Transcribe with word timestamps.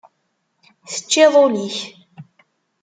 Teččiḍ 0.91 1.33
ul-ik. 1.43 1.77